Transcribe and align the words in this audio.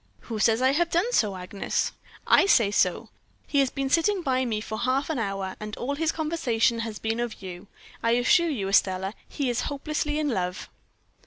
"'Who 0.21 0.39
says 0.39 0.63
I 0.63 0.71
have 0.71 0.89
done 0.89 1.13
so, 1.13 1.35
Agnes?' 1.35 1.91
"'I 2.25 2.47
say 2.47 2.71
so. 2.71 3.09
He 3.45 3.59
has 3.59 3.69
been 3.69 3.87
sitting 3.87 4.23
by 4.23 4.45
me 4.45 4.59
for 4.59 4.79
half 4.79 5.11
an 5.11 5.19
hour, 5.19 5.55
and 5.59 5.77
all 5.77 5.93
his 5.93 6.11
conversation 6.11 6.79
has 6.79 6.97
been 6.97 7.19
of 7.19 7.43
you. 7.43 7.67
I 8.01 8.13
assure 8.13 8.49
you, 8.49 8.67
Estelle, 8.67 9.13
he 9.29 9.47
is 9.47 9.61
hopelessly 9.69 10.17
in 10.17 10.29
love.' 10.29 10.69